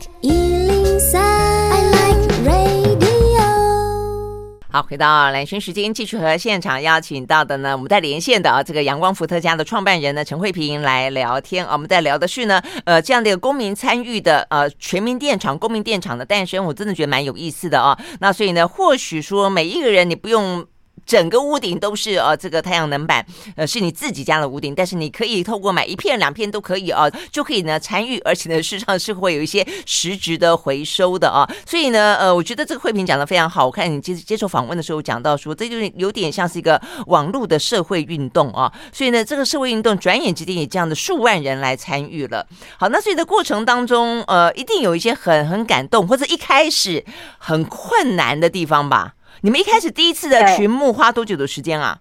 [4.76, 11.72] 好，回到兰萱时间，继续和现场邀请到的呢，我们在连线的啊，这个阳光伏特加的创办人呢，陈慧平来聊天啊。
[11.72, 17.98] 我们在聊的是呢，呃，这样的一个公民参与的呃全民电厂、公民电厂的诞生，我真的觉得蛮有意思的啊。
[18.20, 20.66] 那所以呢，或许说每一个人你不用。
[21.06, 42.46] 整个屋顶都是呃这个太阳能板，呃是你自己家的屋顶，但是你可以透过买一片两片都可以啊，就可以呢参与，而且呢事实上是会有一些实质的回收的啊，所以呢呃我觉得这个慧萍讲的非常好，我看你接接受访问的时候讲到说，这就是有点像是一个网络的社会运动啊，所以呢这个社会运动转眼之间也这样的数万人来参与了，
[42.78, 47.04] 好，那所以的过程当中呃一定有一些很很感动或者一开始
[47.38, 49.15] 很困难的地方吧。
[49.42, 52.00] 你们一开始第一次的群募花多久的时间啊？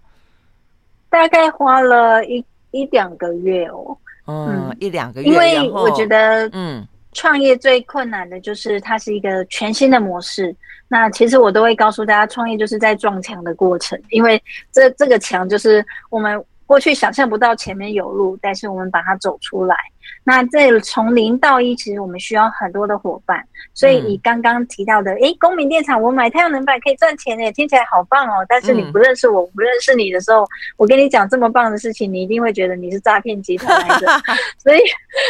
[1.09, 3.97] 大概花了一一两个月哦。
[4.27, 5.27] 嗯，一两个月。
[5.29, 10.47] 因为我觉得，嗯，创业最困难的就是它是一个全新的模式。
[10.51, 19.75] 嗯、那其实我都会告诉大家，创业就是在撞墙的过程，因为这这个墙就是我们过去想象不到前面有路，但是我们把它走出来。
[20.23, 23.43] 那这从零到一，其实我们需要很多的伙伴。
[23.73, 28.45] 所以你刚刚提到的，诶、欸，公民电厂，我买太阳能板可以赚钱诶，听起来好棒哦。
[28.47, 30.45] 但是你不认识我，不认识你的时候，
[30.77, 34.07] 我跟你讲这么棒的事情，你一定会觉得你是诈骗集团来的。
[34.61, 34.79] 所以，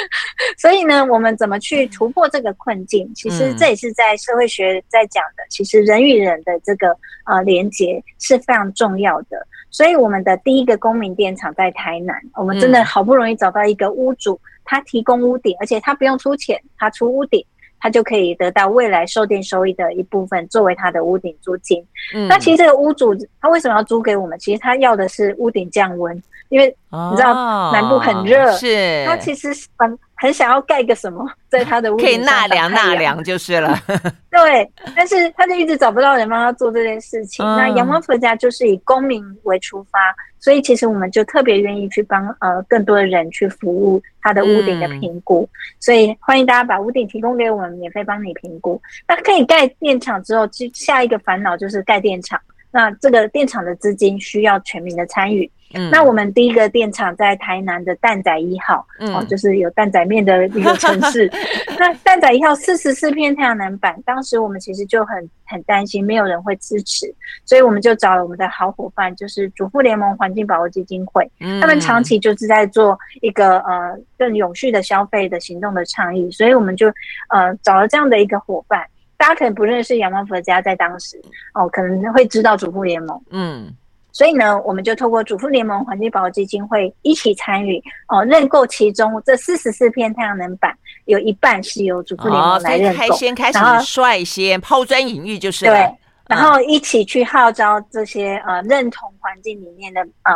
[0.58, 3.10] 所以呢，我们怎么去突破这个困境？
[3.16, 5.44] 其实这也是在社会学在讲的。
[5.50, 6.90] 其实人与人的这个
[7.26, 9.48] 呃连接是非常重要的。
[9.76, 14.40] 所以我们的第一个公民电厂在台南，我们真的好不容易找到一个屋主。
[14.64, 17.46] 他提供屋顶，而且他不用出钱，他出屋顶，
[17.78, 21.86] 他就可以得到未来售电收益的一部分作为他的屋顶租金。
[22.14, 24.40] 嗯，那其实这个屋主他为什么要租给我们？
[24.40, 27.34] 其实他要的是屋顶降温，因为你知道
[27.74, 33.78] 南部很热，哦、是他其实很很想要盖个什么 在他的屋顶可以纳凉纳凉就是了。
[34.32, 37.46] 对，但是他就一直找不到人帮他做这件事情。
[37.46, 40.00] 嗯、那阳光佛家就是以公民为出发，
[40.40, 45.42] 所以其实我们就特别愿意去帮呃更多的人去服务他的屋顶的评估。
[45.42, 45.50] 嗯、
[45.80, 48.82] 所以欢迎大家把屋顶提供给我们，免费帮你评估。
[49.08, 52.40] 那可以盖电厂之后，就下一个烦恼就是盖电厂。
[52.72, 55.50] 那这个电厂的资金需要全民的参与。
[55.74, 61.30] 嗯，那我们第一个电厂在台南的蛋仔一号，嗯、哦，就是有蛋仔面的一个城市。
[61.78, 76.88] 那蛋仔一号四十四片太阳能板，当时我们其实就很很担心没有人会支持，所以我们就找了我们的好伙伴，就是主妇联盟环境保护基金会，嗯、他们长期就是在做一个呃更永续的消费的行动的倡议，所以我们就
[77.30, 78.86] 呃找了这样的一个伙伴。
[79.18, 81.20] 大家可能不认识阳光佛家，在当时
[81.54, 83.74] 哦，可能会知道主妇联盟，嗯。
[84.16, 90.74] 所以呢，我们就透过主妇联盟环境保护基金会一起参与哦，认购其中这四十四片太阳能板，
[91.04, 95.74] 有一半是由主妇联盟来认购，哦、先开始率先抛砖引玉就是了。
[95.74, 95.96] 对。
[96.28, 100.34] 然后一起去号召这些呃认同环境里面的呃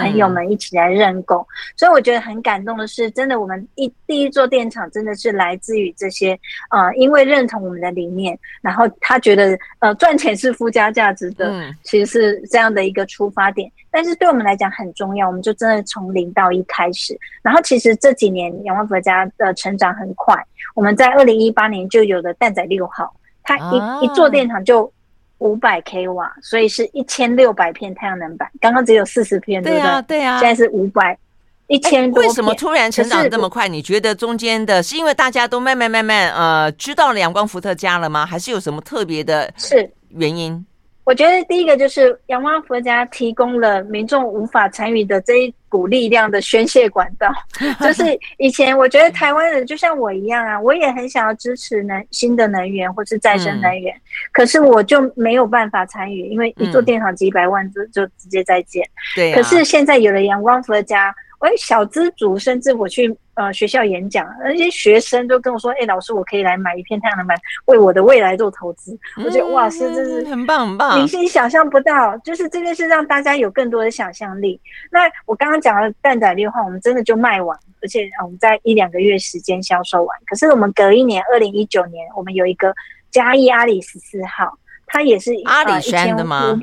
[0.00, 6.38] 朋友们一起来认购，嗯、所以我觉得很感动的是，真的我们一第一座电厂真的是来自于这些
[6.70, 13.70] 呃因为认同我们的理念，然后他觉得呃赚钱是附加价值的，嗯、其实是这样的一个出发点。
[13.90, 17.16] 但是对我们来讲很重要，我们就真的从零到一开始。
[17.42, 20.34] 然后其实这几年阳光佛家的成长很快，
[20.74, 24.92] 我们在二零一八年就有了蛋仔六号，它一、啊、一座电厂就。
[25.38, 28.48] 五百 k 瓦，所以是一千六百片太阳能板。
[28.60, 30.18] 刚刚只有四十片，对啊对？
[30.18, 31.18] 对啊，现在是五百
[31.66, 32.28] 一千多片。
[32.28, 33.68] 为什么突然成长这么快？
[33.68, 38.24] 你觉得中间的是因为大家都慢慢慢慢呃知道了阳光伏特加了吗？
[38.24, 40.64] 还是有什么特别的是原因？
[41.04, 47.30] 我觉得第一个就是阳光佛家提供了民众无法参与的这一股力量的宣泄管道。
[47.80, 54.00] 就是以前我觉得台湾人就像我一样啊，我也很想要支持能新的能源或是再生能源，嗯、
[54.32, 58.82] 可是我就没有办法参与，因为一座电厂几百万就就直接再见。
[59.14, 61.14] 对、啊，可是现在有了阳光佛家。
[61.40, 68.92] 我，小资族，甚至我去呃学校演讲，那些学生都跟我说：“哎，老师，我可以来买一片太阳能板，为我的未来做投资。
[69.16, 74.60] 嗯”我觉得哇，是真是很棒很棒，明星想象不到，就是这件事让大家有更多的想象力。
[74.90, 80.18] 那我刚刚讲了蛋仔六号，我们真的就卖完，而且我们在一两个月时间销售完。
[80.26, 82.74] 可是我们隔一年，二零一九年，我们有一个
[83.10, 86.56] 嘉义阿里十四号，它也是阿里山的吗？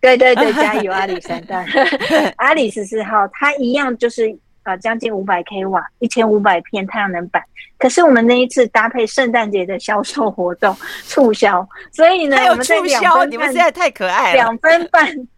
[0.00, 1.64] 对对对，加油 阿里山段，
[2.36, 7.42] 阿里十四号，它一样就是呃将近五百 k 瓦，一千五百片太阳能板。
[7.78, 15.28] 可是我们那一次搭配圣诞节的销售活动促销，所以呢，我们在两分半，你们实在太可爱了，两分半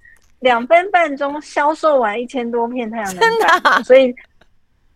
[0.40, 4.14] 两分半钟销售完一千多片太阳能板，真的啊、所以。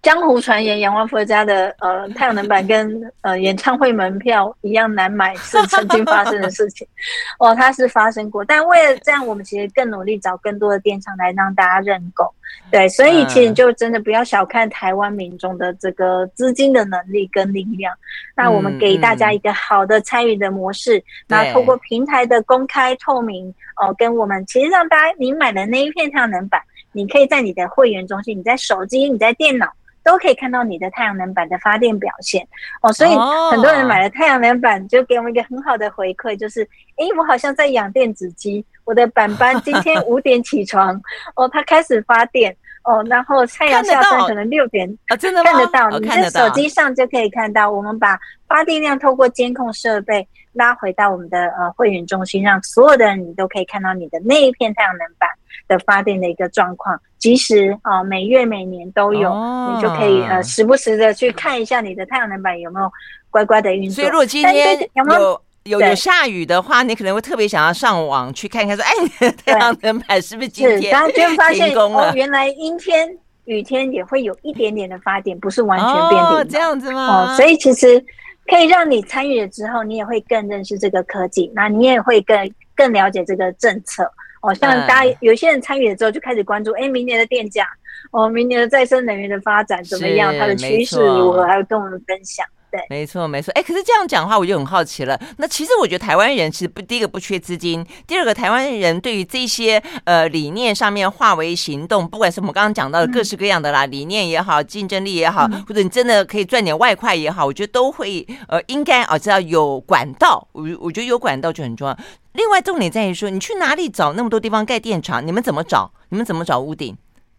[0.06, 6.86] 江湖传言，阳光佛家的呃太阳能板跟呃演唱会门票一样难买，是曾经发生的事情。
[7.40, 12.32] 哦，它是发生过，但为了这样，我们其实更努力找更多的电商来让大家认购。
[12.70, 17.92] 对，所以其实就真的不要小看台湾民众的这个资金的能力跟力量。
[18.36, 29.66] 那我们给大家一个好的参与的模式，那、嗯嗯、透过平台的公开透明哦、呃，跟我们其实让大家你买的那一片太阳能板，你可以在你的会员中心，你在手机，你在电脑。
[30.06, 32.46] 都可以看到你的太阳能板的发电表现。
[32.80, 33.10] 哦，所以
[33.50, 36.62] 很多人买了太阳能板就给我们一个很好的回馈，就是
[36.96, 40.94] 诶，我好像在养电子鸡，我的板板今天五点起床
[41.34, 42.56] 哦，它开始发电
[42.86, 55.28] 哦，然后太阳下山可能六点啊，真的看得到，你在手机上就可以看到，我们把发电量透过监控设备拉回到我们的呃会员中心，让所有的人你都可以看到你的那一片太阳能板
[55.66, 57.00] 的发电的一个状况。
[57.18, 62.88] 其实啊，每月每年都有，哦、你就可以呃时不时的去看一下你的太阳能板有没有
[63.30, 63.96] 乖乖的运作。
[63.96, 70.82] 所以如果今天有有有，下雨的话，你可能会特别想要上网去看看，说哎， 你的太阳能板是不是今天？
[70.82, 73.08] 是，然后就发现哦，原来阴天、
[73.44, 77.32] 雨天也会有一点点的发电，不是完全变电、哦、这样子吗？
[77.32, 78.02] 哦，所以其实
[78.46, 84.10] 可以让你参与了之后，你也会更认识这个科技，那你也会更更了解这个政策。
[84.42, 87.66] 哦，像大家有些人参与了之后，就开始关注，哎、欸，明年的电价，
[88.12, 90.32] 哦，明年的再生能源的发展怎么样？
[90.38, 91.44] 它的趋势如何？
[91.44, 92.46] 还会跟我们分享。
[92.76, 93.50] 对，没错没错。
[93.52, 95.18] 哎，可是这样讲的话，我就很好奇了。
[95.38, 110.46] 那其实我觉得台湾人其实不，第一个不缺资金，第二个台湾人对于这些呃理念上面化为行动，不管是我们刚刚讲到的各式各样的啦，嗯、理念也好，竞争力也好，嗯、或者你真的可以赚点外快也好，我觉得都会呃应该啊只要有管道。
[110.52, 111.96] 我我觉得有管道就很重要。
[112.32, 115.26] 另外重点在于说，你去哪里找那么多地方盖电厂？
[115.26, 115.90] 你们怎么找？
[116.10, 116.96] 你们怎么找屋顶？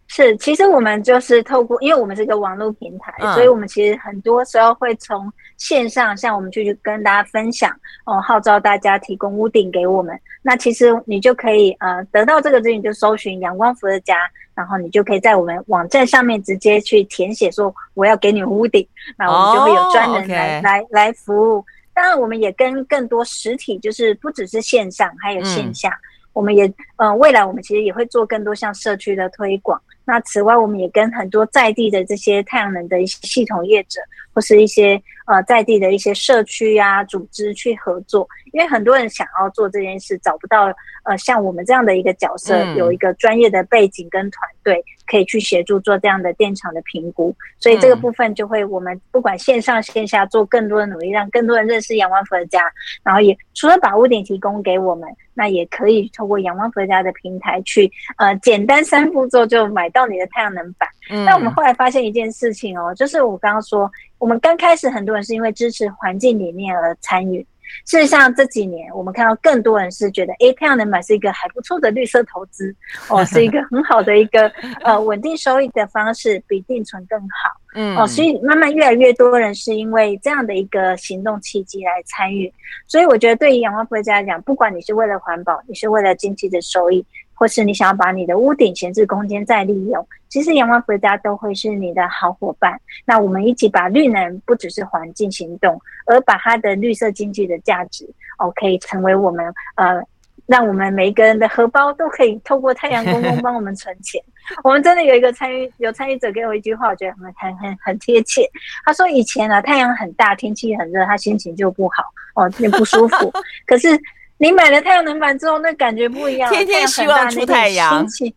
[0.09, 7.69] 是，其实我们就是透过，因为我们是一个网络平台，嗯、所以我们其实很多时候会从线上，像我们就去跟大家分享，
[8.05, 10.17] 哦，号召大家提供屋顶给我们。
[10.41, 14.17] 那其实你就可以呃得到这个资讯，就搜寻阳光伏的家，
[14.55, 18.87] 然后你就可以在我们网站上面直接去填写说我要给你屋顶，
[19.17, 21.65] 那我们就会有专人来、哦 okay、来来服务。
[21.93, 26.01] 当然，我们也跟更多实体，就是不只是线上，还有线下，嗯、
[26.31, 29.81] 我们也呃未来我们其实也会做更多像社区的推广。
[30.07, 33.99] 那此外，我们也跟很多在地的这些太阳能的一些系统业者，
[34.37, 40.71] 或是一些呃在地的一些社区啊组织去合作，因为很多人想要做这件事，找不到
[41.05, 52.61] 呃像我们这样的一个角色，有一个专业的背景跟团队可以去协助做这样的电厂的评估，所以这个部分就会我们不管线上线下做更多的努力，让更多人认识阳光伏特家，
[53.01, 67.45] 然后也除了把屋顶提供给我们，那也可以透过阳光伏特家的平台去呃简单三步骤就买到你的太阳能板，嗯，那我们后来发现一件事情哦，就是我刚刚说，我们刚开始很多人是因为支持环境理念而参与。
[67.85, 72.73] 事实上这几年我们看到更多人是觉得，哎，太阳能板是一个还不错的绿色投资
[73.09, 74.47] 哦，是一个很好的一个
[74.85, 77.27] 呃稳定收益的方式，比定存更好。
[77.75, 82.51] 嗯，哦，所以慢慢越来越多人是因为这样的一个行动契机来参与。
[82.87, 87.05] 所以我觉得对于阳光伏特家来讲，不管你是为了环保，你是为了经济的收益。
[87.37, 92.77] 或是你想要把你的屋顶闲置空间再利用，其实阳光回家都会是你的好伙伴。
[93.05, 98.09] 那我们一起把绿能不只是环境行动，而把它的绿色经济的价值
[98.39, 100.01] 哦，可以成为我们呃，
[100.47, 104.19] 让我们每一个人的荷包都可以透过太阳公公 帮我们存钱。
[104.63, 108.49] 我们真的有一个参与有参与者给我一句话，我觉得很很很很贴切。
[108.83, 113.31] 他说以前啊，太阳很大，天气很热，他心情就不好哦，有点不舒服。
[113.67, 113.89] 可是。
[114.37, 116.51] 你买了太阳能板之后，那感觉不一样。
[116.51, 118.33] 天天希望出太阳，心情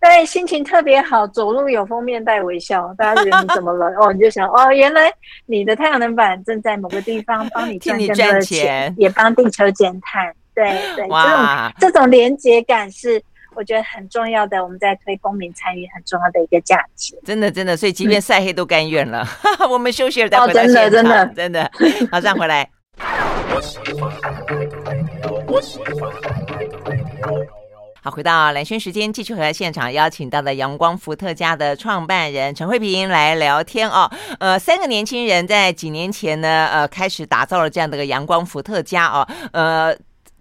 [0.00, 2.94] 对心情特别好，走路有风面带微笑。
[2.96, 3.86] 大家觉得你怎么了？
[4.00, 5.12] 哦，你就想哦，原来
[5.46, 10.32] 你的太阳能板正在某个地方帮你赚更多的钱，也帮地球减碳。
[10.54, 13.22] 对对，哇这种这种连接感是
[13.54, 14.60] 我觉得很重要的。
[14.62, 17.16] 我们在推公民参与很重要的一个价值。
[17.24, 19.24] 真的真的，所以即便晒黑都甘愿了。
[19.60, 20.64] 嗯、 我们休息了再回来。
[20.64, 21.70] 真的真的真的，
[22.10, 22.68] 马上回来。
[28.00, 34.10] 好，回到蓝轩时间，继续回来现场，邀请到了阳光伏特加的创办人陈慧萍来聊天哦。
[34.38, 39.96] 呃，三个年轻人在几年前呢，呃，开始打造了这样的一个阳光伏特加哦，呃。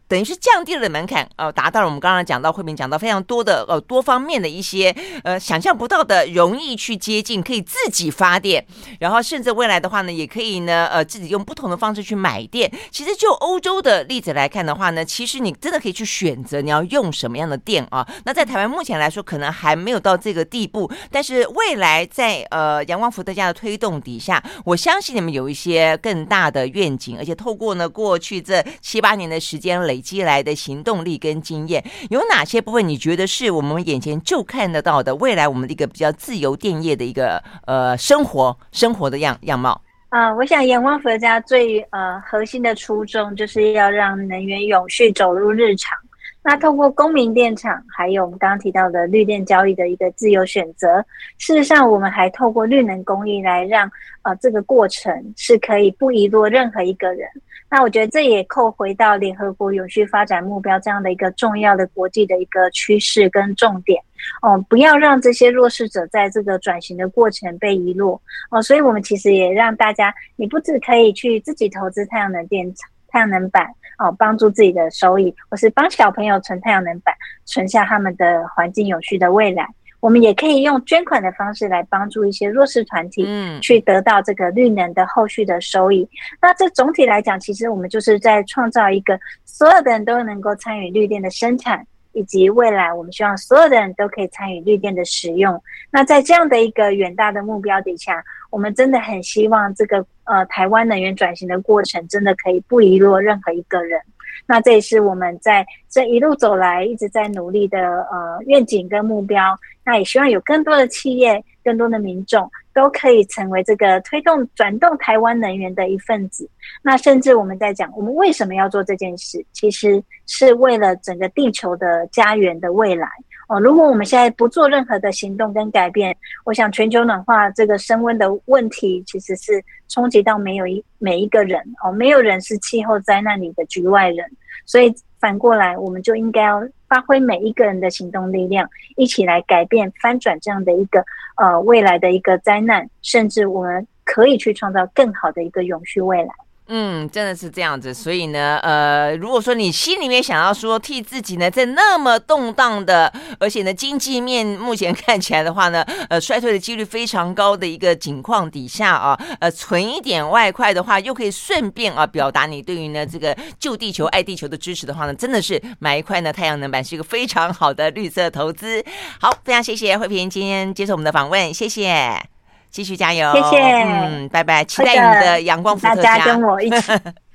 [0.07, 8.65] 等于是降低了门槛，呃，达到了我们刚刚讲到慧敏讲到非常多的呃多方面的一些呃想象不到的容易去接近，可以自己发电，
[8.99, 12.71] 然后甚至未来的话呢，也可以呢呃自己用不同的方式去买电。
[12.89, 18.07] 其实就欧洲的例子来看的话呢，其实你真的可以去选择你要用什么样的电啊。
[18.23, 29.96] 那在台湾目前来说，可能还没有到这个地步，但是未来在呃阳光伏特加的推动底下，我相信你们有一些更大的愿景，而且透过呢过去这七八年的时间累。
[29.97, 35.15] 累积来的行动力跟经验，有哪些部分你觉得是我们眼前就看得到的？
[35.15, 45.97] 未来我们的一个比较自由电业的一个呃生活生活的样样貌啊、我想阳光佛家最呃核心的初衷就是要让能源永续走入日常。
[46.43, 51.03] 那透过公民电厂，还有我们刚刚提到的绿电交易的一个自由选择，
[51.39, 53.91] 事实上我们还透过绿能公益来让
[54.21, 57.27] 呃这个过程是可以不遗落任何一个人。
[57.69, 64.01] 那我觉得这也扣回到联合国永续发展目标这样的一个重要的国际的一个趋势跟重点
[64.41, 68.61] 哦，不要让这些弱势者在这个转型的过程被遗落哦。
[68.61, 72.73] 所以我们其实也让大家，你不只可以去自己投资太阳能电、
[73.07, 73.67] 太阳能板。
[73.99, 77.15] 哦，帮助自己的收益，或是帮小朋友存太阳能板，
[77.45, 79.67] 存下他们的环境永续的未来。
[79.99, 86.03] 我们也可以用捐款的方式来帮助一些弱势团体，嗯，去得到这个绿能的后续的收益。
[86.03, 91.85] 嗯、那这总体来讲，其实我们就是在创造一个所有的人都能够参与绿电的生产。
[92.13, 95.61] 以及未来，我们希望所有的人都可以参与绿电的使用。
[95.91, 104.01] 那在这样的一个远大的目标底下，我们真的很希望这个呃台湾能源转型的过程真的可以不遗落任何一个人。
[104.45, 109.57] 那这也是我们在这一路走来一直在努力的呃愿景跟目标。
[109.83, 116.49] 那也希望有更多的企业、更多的民众都可以成为这个推动转动台湾能源的一份子。
[116.83, 119.43] 那甚至我们在讲，我们为什么要做这件事？
[119.53, 123.07] 其实是为了整个地球的家园的未来。
[123.47, 134.29] 哦，如果我们现在不做任何的行动跟改变，我想全球暖化这个升温的问题，其实是冲击到没有一每一个人哦，没有人是气候灾难里的局外人。
[134.65, 141.01] 所以反过来，我们就应该要发挥每一个人的行动力量，一起来改变、翻转这样的一个
[141.37, 146.29] 呃未来的一个灾难，甚至我们可以去创造更好的一个永续未来。
[146.69, 168.83] 嗯，真的是这样子，所以呢，呃，如果说你心里面想要说替自己呢，在那么动荡的，而且呢，经济面目前看起来的话呢， 呃，衰退的几率非常高的一个情况底下啊，呃，存一点外快的话，又可以顺便啊，表达你对于呢这个救地球、爱地球的支持的话呢，真的是买一块呢太阳能板是一个非常好的绿色投资。
[169.21, 172.36] 好，非常谢谢慧萍今天接受我们的访问，谢谢。
[172.69, 176.91] 继续加油，谢谢，嗯，拜拜，期待你的阳光伏特加，大家跟我一起，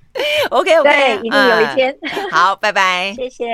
[0.51, 3.45] OK OK，对，一定有一天，嗯、好，拜拜，谢谢。